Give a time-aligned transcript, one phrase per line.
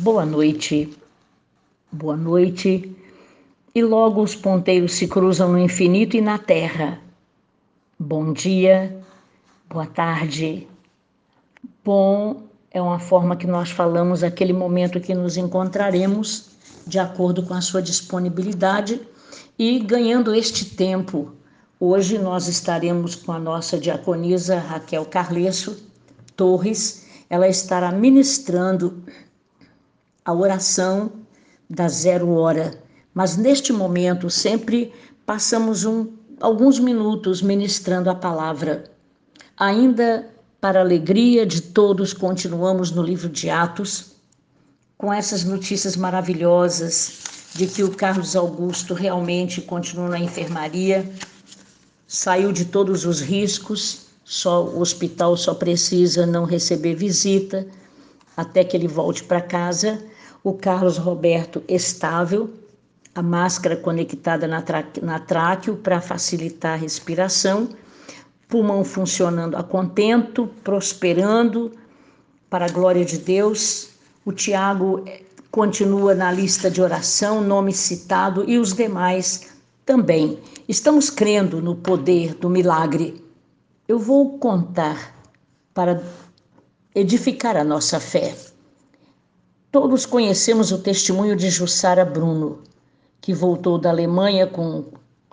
[0.00, 0.94] Boa noite,
[1.90, 2.94] boa noite.
[3.74, 7.00] E logo os ponteiros se cruzam no infinito e na terra.
[7.98, 8.94] Bom dia,
[9.70, 10.68] boa tarde.
[11.82, 16.50] Bom é uma forma que nós falamos aquele momento que nos encontraremos,
[16.86, 19.00] de acordo com a sua disponibilidade
[19.58, 21.32] e ganhando este tempo.
[21.80, 25.82] Hoje nós estaremos com a nossa diaconisa Raquel Carlesso
[26.36, 27.06] Torres.
[27.30, 29.02] Ela estará ministrando
[30.26, 31.12] a oração
[31.70, 32.74] da zero hora.
[33.14, 34.92] Mas neste momento sempre
[35.24, 36.08] passamos um,
[36.40, 38.90] alguns minutos ministrando a palavra.
[39.56, 40.28] Ainda
[40.60, 44.16] para alegria de todos, continuamos no livro de Atos
[44.98, 47.20] com essas notícias maravilhosas
[47.54, 51.08] de que o Carlos Augusto realmente continua na enfermaria,
[52.06, 57.66] saiu de todos os riscos, só o hospital só precisa não receber visita
[58.36, 60.02] até que ele volte para casa
[60.46, 62.48] o Carlos Roberto estável,
[63.12, 64.62] a máscara conectada na,
[65.02, 67.70] na tráqueo para facilitar a respiração,
[68.46, 71.72] pulmão funcionando a contento, prosperando,
[72.48, 73.88] para a glória de Deus.
[74.24, 79.48] O Tiago eh, continua na lista de oração, nome citado, e os demais
[79.84, 80.38] também.
[80.68, 83.20] Estamos crendo no poder do milagre.
[83.88, 85.12] Eu vou contar
[85.74, 86.00] para
[86.94, 88.32] edificar a nossa fé.
[89.78, 92.60] Todos conhecemos o testemunho de Jussara Bruno,
[93.20, 94.84] que voltou da Alemanha com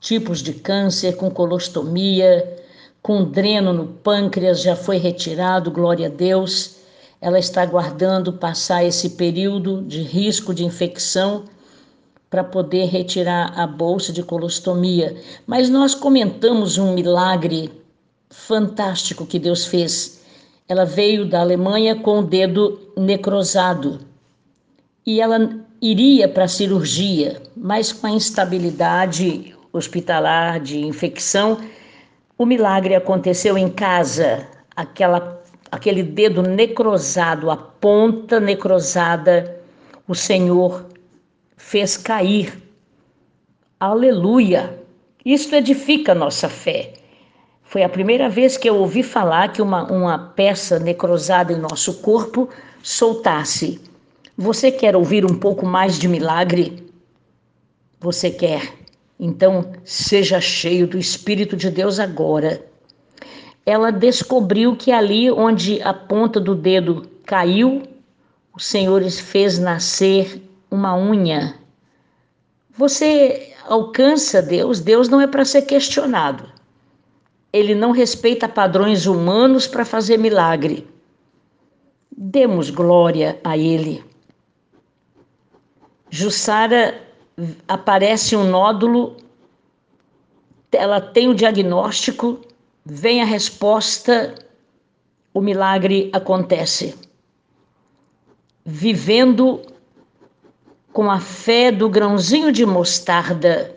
[0.00, 2.56] tipos de câncer, com colostomia,
[3.02, 6.76] com dreno no pâncreas, já foi retirado, glória a Deus.
[7.20, 11.42] Ela está aguardando passar esse período de risco de infecção
[12.30, 15.16] para poder retirar a bolsa de colostomia.
[15.48, 17.72] Mas nós comentamos um milagre
[18.30, 20.20] fantástico que Deus fez.
[20.68, 24.06] Ela veio da Alemanha com o dedo necrosado
[25.08, 31.56] e ela iria para a cirurgia, mas com a instabilidade hospitalar de infecção,
[32.36, 34.46] o milagre aconteceu em casa,
[34.76, 39.58] aquela, aquele dedo necrosado, a ponta necrosada,
[40.06, 40.84] o Senhor
[41.56, 42.62] fez cair.
[43.80, 44.78] Aleluia!
[45.24, 46.92] Isto edifica a nossa fé.
[47.62, 52.02] Foi a primeira vez que eu ouvi falar que uma, uma peça necrosada em nosso
[52.02, 52.50] corpo
[52.82, 53.87] soltasse.
[54.40, 56.88] Você quer ouvir um pouco mais de milagre?
[57.98, 58.72] Você quer?
[59.18, 62.64] Então, seja cheio do Espírito de Deus agora.
[63.66, 67.82] Ela descobriu que ali onde a ponta do dedo caiu,
[68.54, 71.56] o Senhor fez nascer uma unha.
[72.70, 76.48] Você alcança Deus, Deus não é para ser questionado.
[77.52, 80.86] Ele não respeita padrões humanos para fazer milagre.
[82.16, 84.06] Demos glória a Ele.
[86.10, 87.00] Jussara
[87.66, 89.16] aparece um nódulo,
[90.72, 92.40] ela tem o diagnóstico,
[92.84, 94.34] vem a resposta,
[95.32, 96.94] o milagre acontece.
[98.64, 99.62] Vivendo
[100.92, 103.76] com a fé do grãozinho de mostarda,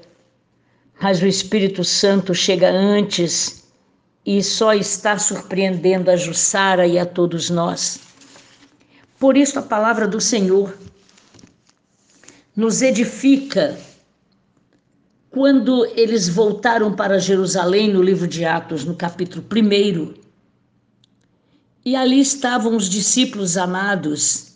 [1.01, 3.67] mas o Espírito Santo chega antes
[4.25, 7.99] e só está surpreendendo a Jussara e a todos nós.
[9.19, 10.73] Por isso a palavra do Senhor
[12.55, 13.77] nos edifica.
[15.29, 20.13] Quando eles voltaram para Jerusalém, no livro de Atos, no capítulo 1,
[21.85, 24.55] e ali estavam os discípulos amados,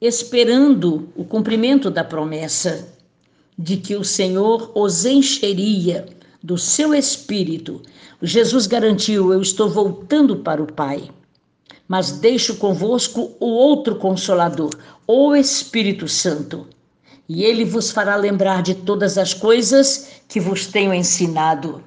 [0.00, 2.88] esperando o cumprimento da promessa
[3.58, 6.06] de que o Senhor os encheria
[6.40, 7.82] do seu espírito.
[8.22, 11.10] Jesus garantiu: Eu estou voltando para o Pai,
[11.88, 14.70] mas deixo convosco o outro consolador,
[15.04, 16.68] o Espírito Santo
[17.28, 21.84] e ele vos fará lembrar de todas as coisas que vos tenho ensinado.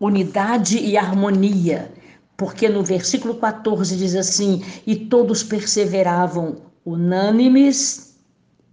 [0.00, 1.92] Unidade e harmonia,
[2.36, 8.16] porque no versículo 14 diz assim: E todos perseveravam unânimes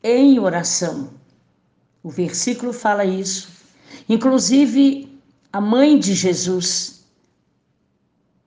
[0.03, 1.09] em oração.
[2.01, 3.49] O versículo fala isso.
[4.09, 5.19] Inclusive,
[5.53, 7.05] a mãe de Jesus,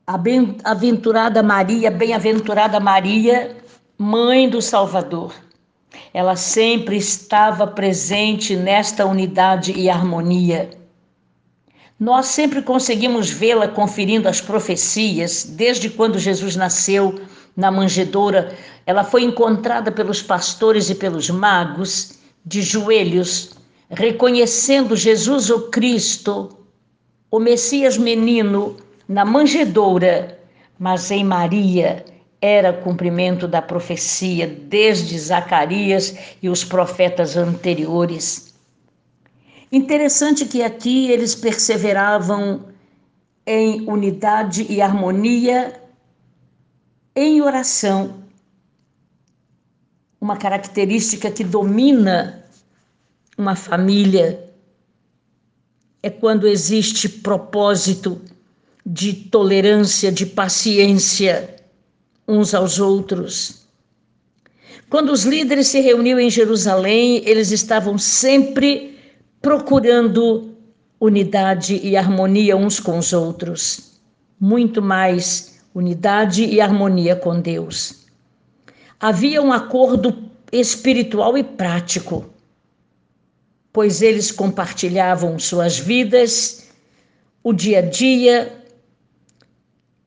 [0.07, 3.57] a bem-aventurada Maria, bem-aventurada Maria,
[3.99, 5.35] mãe do Salvador
[6.13, 10.71] ela sempre estava presente nesta unidade e harmonia.
[11.99, 17.21] Nós sempre conseguimos vê-la conferindo as profecias, desde quando Jesus nasceu
[17.57, 18.57] na manjedoura.
[18.87, 23.51] Ela foi encontrada pelos pastores e pelos magos, de joelhos,
[23.91, 26.57] reconhecendo Jesus o Cristo,
[27.31, 28.77] o Messias menino,
[29.09, 30.39] na manjedoura,
[30.79, 32.05] mas em Maria
[32.41, 38.55] era cumprimento da profecia desde Zacarias e os profetas anteriores.
[39.71, 42.67] Interessante que aqui eles perseveravam
[43.47, 45.83] em unidade e harmonia
[47.15, 48.23] em oração.
[50.21, 52.45] Uma característica que domina
[53.37, 54.49] uma família
[56.03, 58.21] é quando existe propósito
[58.87, 61.58] de tolerância, de paciência
[62.29, 63.67] uns aos outros.
[64.91, 68.99] Quando os líderes se reuniam em Jerusalém, eles estavam sempre
[69.41, 70.55] procurando
[71.01, 74.01] unidade e harmonia uns com os outros,
[74.39, 78.07] muito mais unidade e harmonia com Deus.
[79.01, 82.27] Havia um acordo espiritual e prático,
[83.73, 86.69] pois eles compartilhavam suas vidas,
[87.45, 88.53] o dia a dia,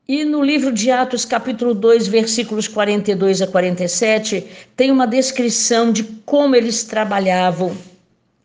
[0.08, 4.44] e no livro de Atos, capítulo 2, versículos 42 a 47,
[4.76, 7.76] tem uma descrição de como eles trabalhavam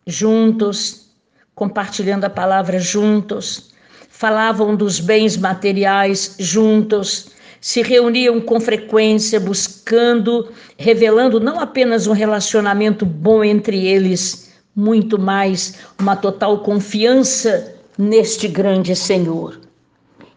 [0.06, 1.08] juntos,
[1.56, 3.72] compartilhando a palavra juntos,
[4.08, 13.04] falavam dos bens materiais juntos, se reuniam com frequência, buscando, revelando não apenas um relacionamento
[13.04, 19.67] bom entre eles, muito mais uma total confiança neste grande Senhor.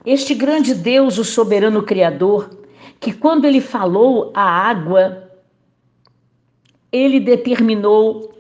[0.04, 2.50] Este grande Deus, o soberano Criador,
[3.00, 5.30] que quando ele falou a água,
[6.92, 8.34] ele determinou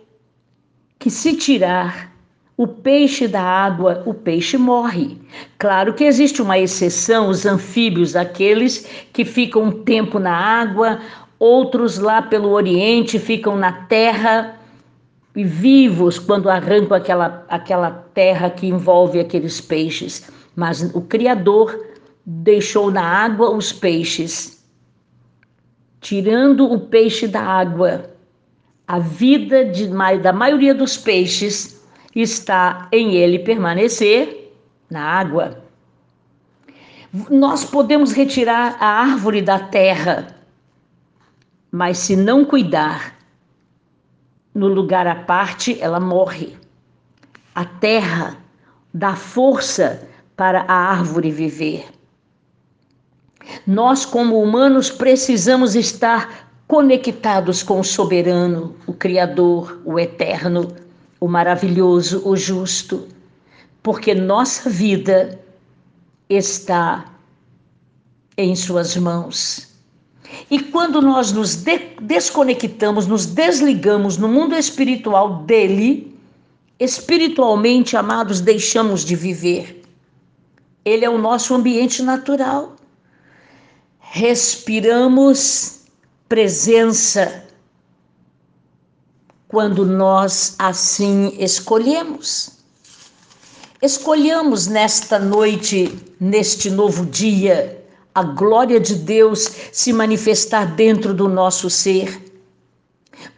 [0.97, 2.11] que se tirar
[2.57, 5.19] o peixe da água, o peixe morre.
[5.59, 10.99] Claro que existe uma exceção, os anfíbios, aqueles que ficam um tempo na água,
[11.37, 14.59] outros lá pelo Oriente ficam na terra
[15.35, 21.92] e vivos quando arrancam aquela, aquela terra que envolve aqueles peixes mas o Criador
[22.25, 24.63] deixou na água os peixes.
[26.00, 28.12] Tirando o peixe da água,
[28.88, 29.88] a vida de,
[30.21, 31.81] da maioria dos peixes
[32.15, 34.53] está em ele permanecer
[34.89, 35.63] na água.
[37.30, 40.36] Nós podemos retirar a árvore da terra,
[41.71, 43.15] mas se não cuidar,
[44.54, 46.57] no lugar à parte, ela morre.
[47.56, 48.38] A terra
[48.94, 50.07] dá força
[50.41, 51.85] para a árvore viver.
[53.67, 60.75] Nós, como humanos, precisamos estar conectados com o soberano, o Criador, o eterno,
[61.19, 63.07] o maravilhoso, o justo,
[63.83, 65.39] porque nossa vida
[66.27, 67.05] está
[68.35, 69.75] em Suas mãos.
[70.49, 76.17] E quando nós nos de desconectamos, nos desligamos no mundo espiritual dele,
[76.79, 79.81] espiritualmente, amados, deixamos de viver.
[80.83, 82.75] Ele é o nosso ambiente natural.
[84.00, 85.81] Respiramos
[86.28, 87.45] presença
[89.48, 92.62] quando nós assim escolhemos.
[93.81, 97.83] Escolhamos nesta noite, neste novo dia,
[98.13, 102.31] a glória de Deus se manifestar dentro do nosso ser.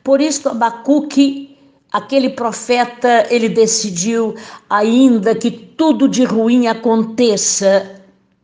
[0.04, 1.53] Por isso, Abacuque
[1.94, 4.34] Aquele profeta, ele decidiu,
[4.68, 8.02] ainda que tudo de ruim aconteça,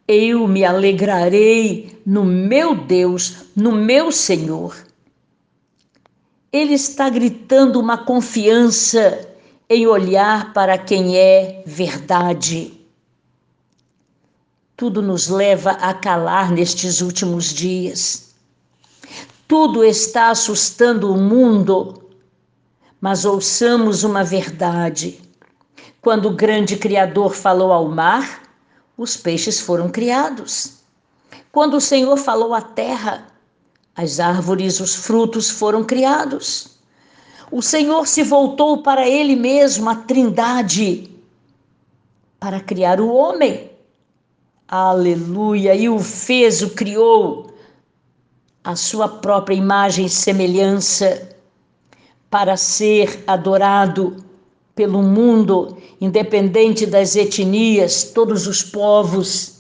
[0.08, 4.78] eu me alegrarei no meu Deus, no meu Senhor.
[6.54, 9.28] Ele está gritando uma confiança
[9.68, 12.74] em olhar para quem é verdade.
[14.78, 18.30] Tudo nos leva a calar nestes últimos dias.
[19.48, 22.09] Tudo está assustando o mundo
[23.02, 25.22] mas ouçamos uma verdade.
[26.02, 28.44] Quando o grande Criador falou ao mar,
[28.98, 30.80] os peixes foram criados.
[31.52, 33.28] Quando o Senhor falou à terra,
[33.96, 36.78] as árvores, os frutos foram criados.
[37.52, 41.10] O Senhor se voltou para Ele mesmo, a Trindade,
[42.40, 43.72] para criar o homem.
[44.68, 45.74] Aleluia!
[45.74, 47.52] E o fez, o criou,
[48.64, 51.39] a sua própria imagem e semelhança
[52.30, 54.24] para ser adorado
[54.76, 59.60] pelo mundo, independente das etnias, todos os povos,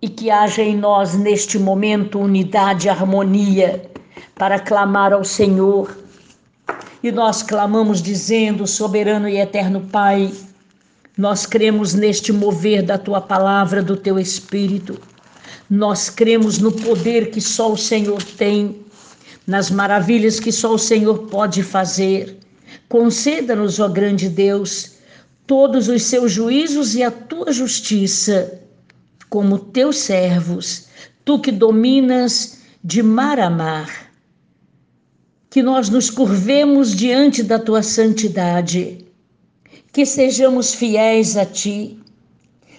[0.00, 3.90] e que haja em nós neste momento unidade harmonia
[4.34, 5.98] para clamar ao Senhor.
[7.02, 10.32] E nós clamamos dizendo, soberano e eterno Pai,
[11.16, 14.98] nós cremos neste mover da tua palavra, do teu espírito.
[15.68, 18.80] Nós cremos no poder que só o Senhor tem
[19.50, 22.38] nas maravilhas que só o Senhor pode fazer.
[22.88, 24.92] Conceda-nos, ó grande Deus,
[25.44, 28.60] todos os seus juízos e a tua justiça,
[29.28, 30.86] como teus servos,
[31.24, 34.12] tu que dominas de mar a mar,
[35.50, 39.04] que nós nos curvemos diante da tua santidade,
[39.92, 41.98] que sejamos fiéis a ti.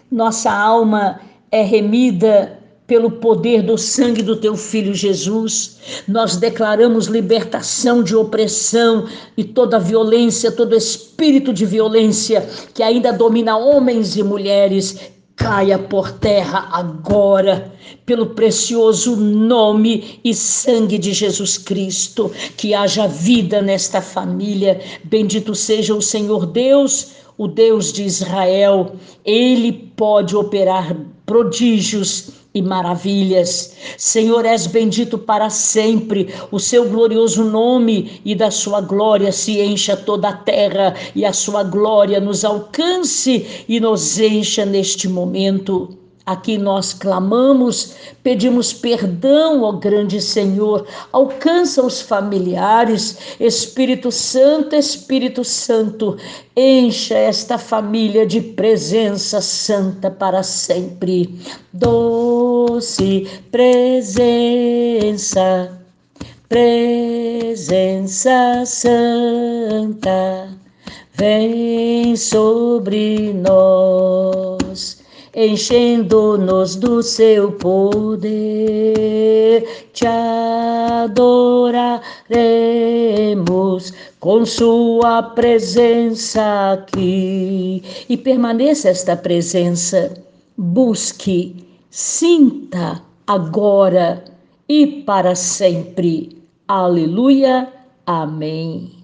[0.09, 1.19] Nossa alma
[1.51, 2.60] é remida
[2.91, 5.77] pelo poder do sangue do teu filho Jesus.
[6.05, 9.07] Nós declaramos libertação de opressão
[9.37, 15.09] e toda violência, todo espírito de violência que ainda domina homens e mulheres.
[15.37, 17.71] Caia por terra agora,
[18.05, 22.29] pelo precioso nome e sangue de Jesus Cristo.
[22.57, 24.81] Que haja vida nesta família.
[25.05, 28.97] Bendito seja o Senhor Deus, o Deus de Israel.
[29.23, 30.93] Ele pode operar
[31.25, 33.73] prodígios e maravilhas.
[33.97, 36.33] Senhor, és bendito para sempre.
[36.51, 41.33] O seu glorioso nome e da sua glória se encha toda a terra e a
[41.33, 46.00] sua glória nos alcance e nos encha neste momento.
[46.23, 50.85] Aqui nós clamamos, pedimos perdão, ó grande Senhor.
[51.11, 56.17] Alcança os familiares, Espírito Santo, Espírito Santo,
[56.55, 61.39] encha esta família de presença santa para sempre.
[61.73, 64.21] Doce presença,
[66.47, 68.31] presença
[68.63, 70.49] santa,
[71.15, 74.50] vem sobre nós
[75.35, 78.29] enchendo-nos do seu poder,
[79.93, 81.11] te adoraremos
[84.19, 87.81] com sua presença aqui.
[88.09, 90.13] E permaneça esta presença,
[90.57, 94.25] busque, sinta agora
[94.67, 96.43] e para sempre.
[96.67, 97.71] Aleluia.
[98.05, 98.91] Amém.